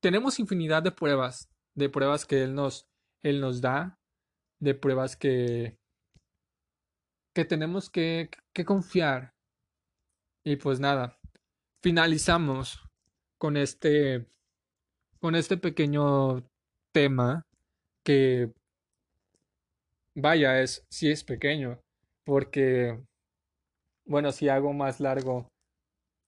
[0.00, 2.88] tenemos infinidad de pruebas, de pruebas que Él nos,
[3.22, 4.00] Él nos da,
[4.58, 5.78] de pruebas que,
[7.34, 9.32] que tenemos que, que confiar.
[10.44, 11.18] Y pues nada,
[11.82, 12.80] finalizamos
[13.38, 14.26] con este,
[15.20, 16.44] con este pequeño
[16.92, 17.46] tema
[18.04, 18.52] que,
[20.14, 21.80] vaya, es, sí es pequeño,
[22.24, 23.00] porque,
[24.06, 25.48] bueno, si hago más largo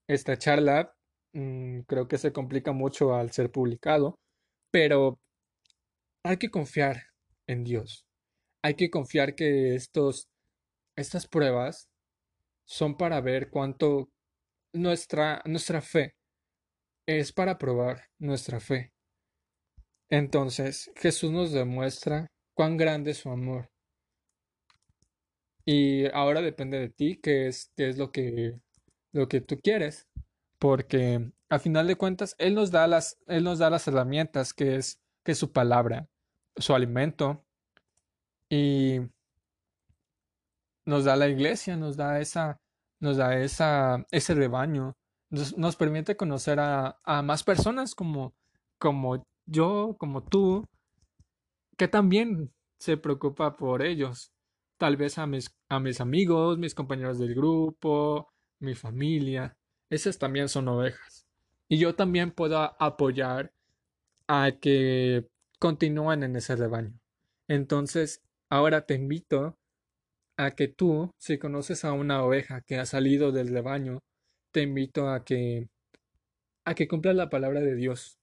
[0.09, 0.95] esta charla,
[1.35, 4.17] mm, creo que se complica mucho al ser publicado,
[4.71, 5.19] pero
[6.25, 7.05] hay que confiar
[7.47, 8.05] en Dios.
[8.63, 10.27] Hay que confiar que estos,
[10.97, 11.89] estas pruebas
[12.67, 14.11] son para ver cuánto
[14.73, 16.17] nuestra, nuestra fe
[17.07, 18.93] es para probar nuestra fe.
[20.11, 23.71] Entonces Jesús nos demuestra cuán grande es su amor.
[25.67, 28.61] Y ahora depende de ti qué es, qué es lo que,
[29.13, 30.07] lo que tú quieres.
[30.59, 34.77] Porque a final de cuentas, Él nos da las, Él nos da las herramientas que
[34.77, 36.09] es, que es su palabra,
[36.57, 37.45] su alimento.
[38.51, 39.01] Y
[40.85, 42.61] nos da la iglesia, nos da esa,
[43.01, 44.97] nos da esa, ese rebaño.
[45.31, 48.35] Nos, permite conocer a, a más personas como,
[48.79, 50.69] como yo, como tú,
[51.77, 54.33] que también se preocupa por ellos.
[54.77, 59.57] Tal vez a mis, a mis amigos, mis compañeros del grupo, mi familia.
[59.91, 61.27] Esas también son ovejas.
[61.69, 63.53] Y yo también puedo apoyar
[64.29, 66.99] a que continúen en ese rebaño.
[67.49, 69.57] Entonces, ahora te invito
[70.37, 74.01] a que tú, si conoces a una oveja que ha salido del rebaño,
[74.53, 75.69] te invito a que
[76.67, 78.19] a que cumplas la palabra de Dios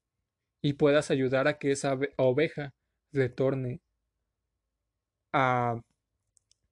[0.64, 2.72] y puedas ayudar a que esa oveja
[3.12, 3.82] retorne
[5.34, 5.80] a,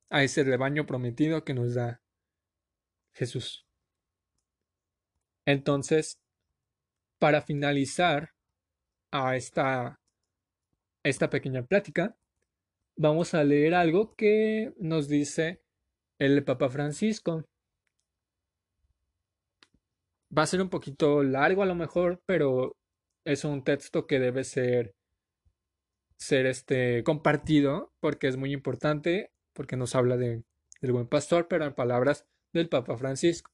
[0.10, 2.02] a ese rebaño prometido que nos da
[3.13, 3.65] Jesús.
[5.45, 6.19] Entonces,
[7.19, 8.30] para finalizar
[9.12, 9.99] a esta,
[11.04, 12.15] esta pequeña plática,
[12.99, 15.62] vamos a leer algo que nos dice
[16.19, 17.45] el Papa Francisco.
[20.38, 22.75] Va a ser un poquito largo a lo mejor, pero
[23.25, 24.93] es un texto que debe ser
[26.17, 30.43] ser este compartido porque es muy importante porque nos habla de,
[30.81, 33.49] del buen pastor pero en palabras del Papa Francisco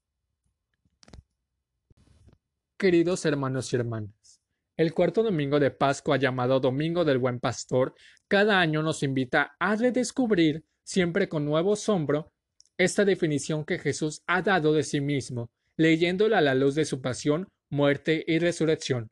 [2.80, 4.15] queridos hermanos y hermanas
[4.78, 7.96] el cuarto domingo de Pascua llamado Domingo del Buen Pastor
[8.28, 12.32] cada año nos invita a redescubrir siempre con nuevo asombro
[12.78, 17.02] esta definición que Jesús ha dado de sí mismo leyéndola a la luz de su
[17.02, 19.10] pasión muerte y resurrección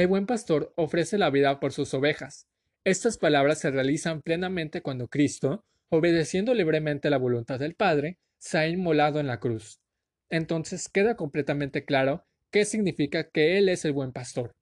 [0.00, 2.46] el buen pastor ofrece la vida por sus ovejas.
[2.84, 8.68] Estas palabras se realizan plenamente cuando Cristo, obedeciendo libremente la voluntad del Padre, se ha
[8.68, 9.80] inmolado en la cruz.
[10.28, 14.54] Entonces queda completamente claro qué significa que Él es el buen pastor.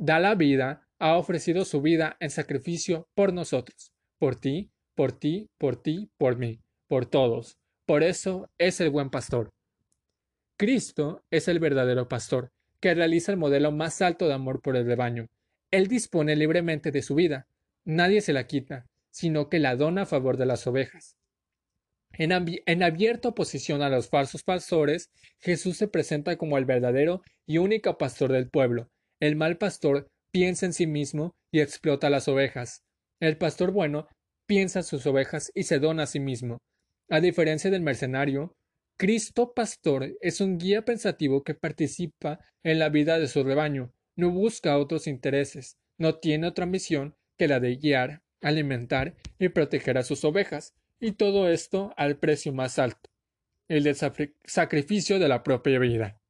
[0.00, 5.48] Da la vida, ha ofrecido su vida en sacrificio por nosotros, por ti, por ti,
[5.58, 7.58] por ti, por mí, por todos.
[7.84, 9.50] Por eso es el buen pastor.
[10.56, 14.86] Cristo es el verdadero pastor, que realiza el modelo más alto de amor por el
[14.86, 15.26] rebaño.
[15.72, 17.48] Él dispone libremente de su vida,
[17.84, 21.16] nadie se la quita, sino que la dona a favor de las ovejas.
[22.12, 22.30] En,
[22.66, 27.98] en, abierta oposición a los falsos pastores, Jesús se presenta como el verdadero y único
[27.98, 28.90] pastor del pueblo.
[29.20, 32.82] El mal pastor piensa en sí mismo y explota las ovejas.
[33.20, 34.06] El pastor bueno
[34.46, 36.58] piensa en sus ovejas y se dona a sí mismo.
[37.08, 38.54] A diferencia del mercenario,
[38.96, 44.30] Cristo Pastor es un guía pensativo que participa en la vida de su rebaño, no
[44.30, 50.02] busca otros intereses, no tiene otra misión que la de guiar, alimentar y proteger a
[50.02, 53.08] sus ovejas, y todo esto al precio más alto,
[53.68, 53.96] el del
[54.44, 56.20] sacrificio de la propia vida.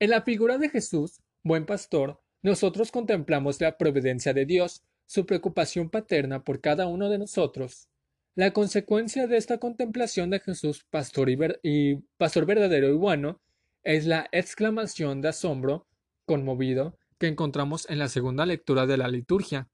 [0.00, 5.90] En la figura de Jesús, buen pastor, nosotros contemplamos la providencia de Dios, su preocupación
[5.90, 7.88] paterna por cada uno de nosotros,
[8.34, 11.28] la consecuencia de esta contemplación de Jesús, pastor,
[11.62, 13.42] y, pastor verdadero y bueno,
[13.82, 15.86] es la exclamación de asombro
[16.24, 19.68] conmovido que encontramos en la segunda lectura de la liturgia.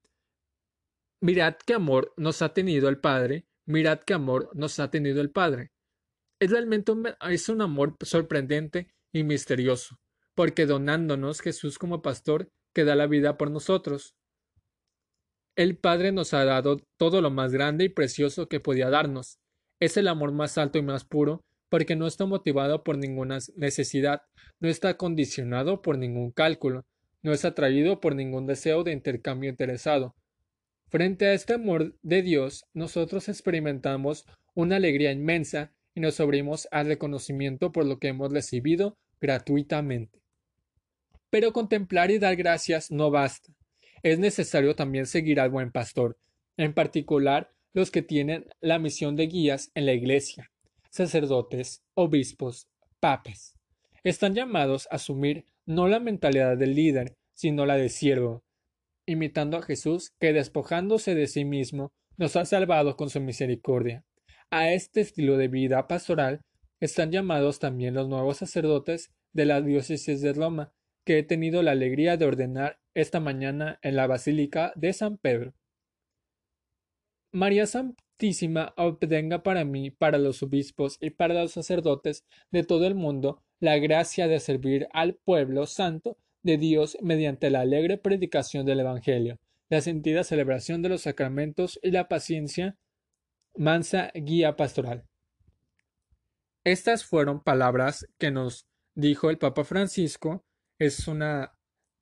[1.21, 5.31] Mirad qué amor nos ha tenido el Padre, mirad qué amor nos ha tenido el
[5.31, 5.71] Padre.
[6.41, 6.93] Es realmente
[7.31, 10.01] es un amor sorprendente y misterioso,
[10.39, 14.15] porque donándonos Jesús como pastor que da la vida por nosotros,
[15.57, 19.41] el Padre nos ha dado todo lo más grande y precioso que podía darnos.
[19.81, 24.23] Es el amor más alto y más puro, porque no está motivado por ninguna necesidad,
[24.61, 26.85] no está condicionado por ningún cálculo,
[27.21, 30.15] no es atraído por ningún deseo de intercambio interesado.
[30.89, 34.25] Frente a este amor de Dios, nosotros experimentamos
[34.55, 40.19] una alegría inmensa y nos abrimos al reconocimiento por lo que hemos recibido gratuitamente.
[41.31, 43.53] Pero contemplar y dar gracias no basta.
[44.03, 46.19] Es necesario también seguir al buen pastor,
[46.57, 50.51] en particular los que tienen la misión de guías en la Iglesia,
[50.91, 52.69] sacerdotes, obispos,
[53.01, 53.55] papas.
[54.05, 58.43] Están llamados a asumir no la mentalidad del líder, sino la de siervo,
[59.07, 64.05] imitando a Jesús que despojándose de sí mismo nos ha salvado con su misericordia.
[64.51, 66.41] A este estilo de vida pastoral
[66.81, 70.73] están llamados también los nuevos sacerdotes de la diócesis de Roma,
[71.09, 75.55] que he tenido la alegría de ordenar esta mañana en la Basílica de San Pedro.
[77.33, 82.95] María Santísima obtenga para mí, para los obispos y para los sacerdotes de todo el
[82.95, 88.81] mundo la gracia de servir al pueblo santo de Dios mediante la alegre predicación del
[88.81, 89.39] Evangelio,
[89.71, 92.77] la sentida celebración de los sacramentos y la paciencia
[93.57, 95.07] mansa guía pastoral.
[96.65, 100.45] Estas fueron palabras que nos dijo el Papa Francisco.
[100.79, 101.53] Es una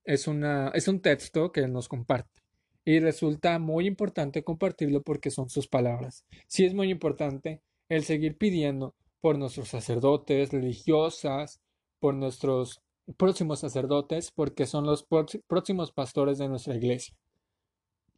[0.05, 2.43] es una es un texto que nos comparte
[2.85, 6.25] y resulta muy importante compartirlo porque son sus palabras.
[6.47, 11.61] Sí es muy importante el seguir pidiendo por nuestros sacerdotes, religiosas,
[11.99, 12.81] por nuestros
[13.17, 15.05] próximos sacerdotes, porque son los
[15.49, 17.17] próximos pastores de nuestra iglesia.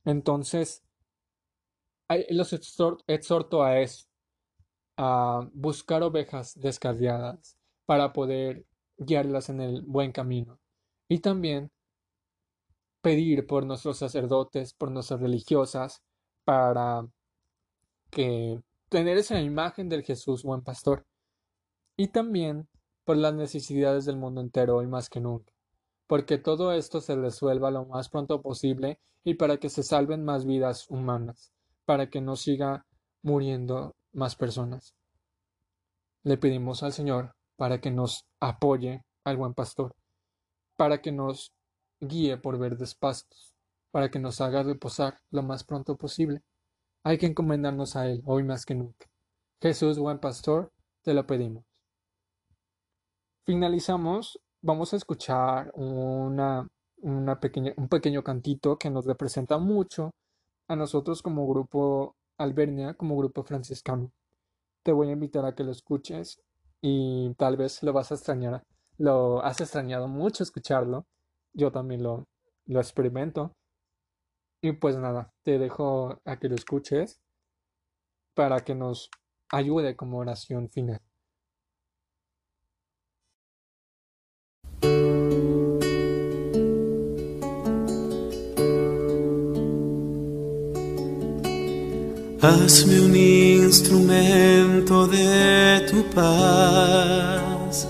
[0.05, 0.83] Entonces,
[2.31, 4.07] los exhorto a eso,
[4.97, 7.57] a buscar ovejas descarriadas
[7.87, 8.67] para poder
[8.99, 10.59] guiarlas en el buen camino.
[11.09, 11.71] Y también
[13.01, 16.03] pedir por nuestros sacerdotes, por nuestras religiosas,
[16.45, 17.07] para
[18.11, 21.07] que tener esa imagen del Jesús buen pastor.
[21.97, 22.69] Y también
[23.05, 25.53] por las necesidades del mundo entero hoy más que nunca.
[26.07, 30.45] Porque todo esto se resuelva lo más pronto posible y para que se salven más
[30.45, 31.53] vidas humanas
[31.89, 32.85] para que no siga
[33.23, 34.95] muriendo más personas.
[36.23, 39.93] Le pedimos al Señor para que nos apoye al buen pastor,
[40.77, 41.53] para que nos
[42.01, 43.57] guíe por verdes pastos,
[43.91, 46.41] para que nos haga reposar lo más pronto posible.
[47.03, 49.07] Hay que encomendarnos a Él hoy más que nunca.
[49.61, 50.71] Jesús, buen pastor,
[51.03, 51.65] te lo pedimos.
[53.45, 60.13] Finalizamos, vamos a escuchar una, una pequeña, un pequeño cantito que nos representa mucho
[60.69, 64.13] a nosotros como grupo Albernia, como grupo franciscano.
[64.85, 66.41] Te voy a invitar a que lo escuches
[66.81, 68.63] y tal vez lo vas a extrañar.
[68.97, 71.07] Lo has extrañado mucho escucharlo.
[71.53, 72.27] Yo también lo,
[72.67, 73.53] lo experimento.
[74.61, 77.21] Y pues nada, te dejo a que lo escuches
[78.35, 79.11] para que nos
[79.51, 81.01] ayude como oración final.
[92.41, 93.13] Hazme un
[93.69, 97.87] instrumento de tu paz.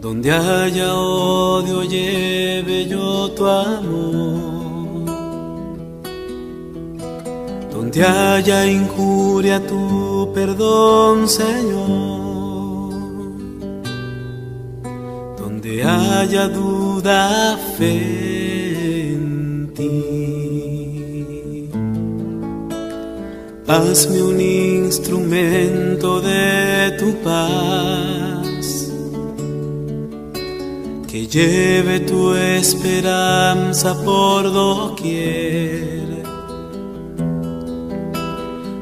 [0.00, 5.04] Donde haya odio, lleve yo tu amor.
[7.70, 12.92] Donde haya injuria, tu perdón, Señor.
[15.38, 18.37] Donde haya duda, fe
[23.70, 28.90] Hazme un instrumento de tu paz,
[31.06, 36.22] que lleve tu esperanza por doquier.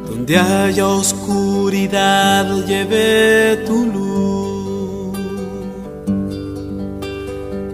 [0.09, 5.19] Donde haya oscuridad, lleve tu luz.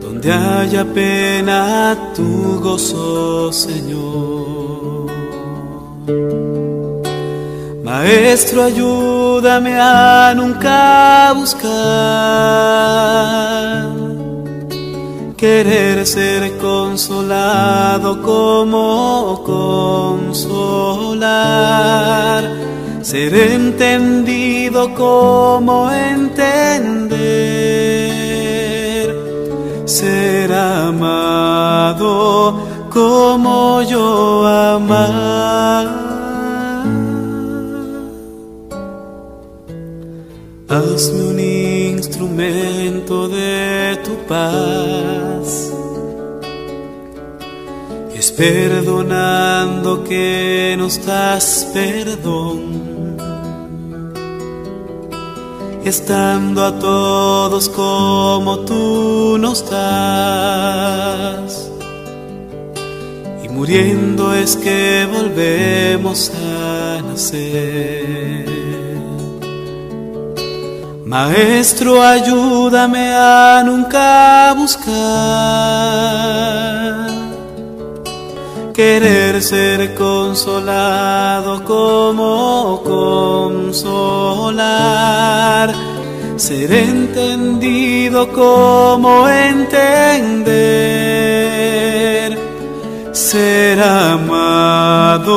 [0.00, 5.12] Donde haya pena, tu gozo, Señor.
[7.92, 11.68] Maestro, ayúdame a nunca buscar
[15.36, 20.32] querer ser consolado como consolar,
[23.02, 27.12] ser entendido como entender,
[29.84, 36.01] ser amado como yo amar.
[40.72, 45.70] Hazme un instrumento de tu paz.
[48.14, 52.80] Es perdonando que nos das perdón.
[55.84, 61.70] estando a todos como tú nos das.
[63.44, 68.41] Y muriendo es que volvemos a nacer.
[71.12, 74.92] Maestro, ayúdame a nunca buscar
[78.72, 82.80] querer ser consolado como
[83.62, 84.64] consolar,
[86.38, 90.48] ser entendido como entender,
[93.12, 95.36] ser amado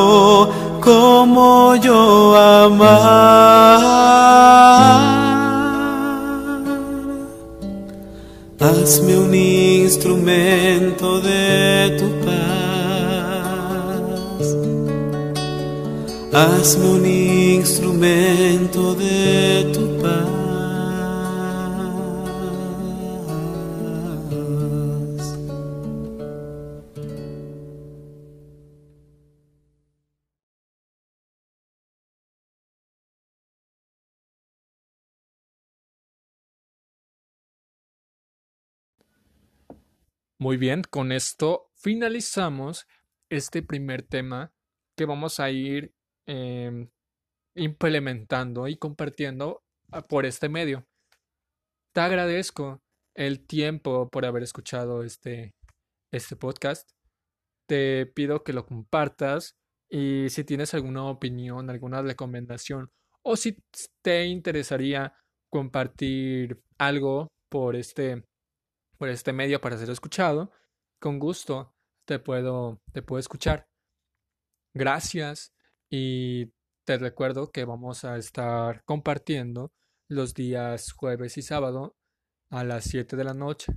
[0.79, 4.05] como yo amar.
[8.57, 12.35] Hazme un instrumento de tu paz.
[16.31, 19.84] Hazme un instrumento de tu
[40.45, 42.85] Muy bien, con esto finalizamos
[43.31, 44.53] este primer tema
[44.95, 45.95] que vamos a ir
[46.27, 46.87] em,
[47.55, 50.85] implementando y compartiendo ah, por este medio.
[51.95, 52.83] Te agradezco
[53.15, 55.55] el tiempo por haber escuchado este,
[56.11, 56.91] este podcast.
[57.67, 59.55] Te pido que lo compartas
[59.89, 62.91] y si tienes alguna opinión, alguna recomendación
[63.23, 63.57] o si
[64.03, 65.15] te interesaría
[65.49, 68.25] compartir algo por este
[68.95, 70.51] por este medio para ser escuchado,
[70.99, 71.75] con gusto
[72.05, 73.67] te puedo, te puedo escuchar.
[74.73, 75.53] Gracias
[75.89, 76.51] y
[76.85, 79.71] te recuerdo que vamos a estar compartiendo
[80.07, 81.95] los días jueves y sábado
[82.51, 83.73] a las 7 de la noche.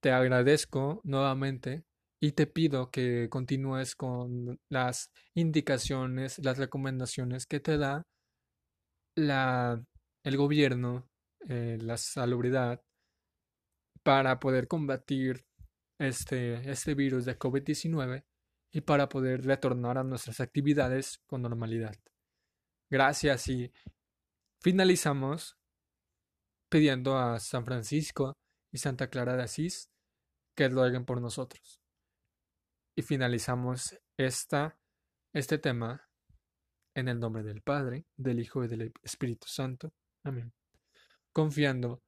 [0.00, 1.84] Te agradezco nuevamente
[2.20, 8.04] y te pido que continúes con las indicaciones, las recomendaciones que te da
[9.16, 9.82] la,
[10.24, 11.08] el gobierno,
[11.48, 12.80] eh, la salubridad
[14.08, 15.44] para poder combatir
[16.00, 18.24] este, este virus de COVID-19
[18.72, 21.94] y para poder retornar a nuestras actividades con normalidad.
[22.90, 23.70] Gracias y
[24.62, 25.58] finalizamos
[26.70, 28.32] pidiendo a San Francisco
[28.72, 29.90] y Santa Clara de Asís
[30.56, 31.82] que lo hagan por nosotros.
[32.96, 34.78] Y finalizamos esta,
[35.34, 36.08] este tema
[36.94, 39.92] en el nombre del Padre, del Hijo y del Espíritu Santo.
[40.24, 40.54] Amén.
[41.30, 42.02] Confiando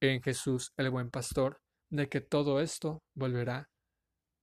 [0.00, 3.70] en Jesús el buen pastor, de que todo esto volverá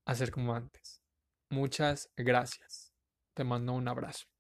[0.06, 1.02] a ser como antes.
[1.50, 2.94] Muchas gracias.
[3.36, 4.33] Te mando un abrazo.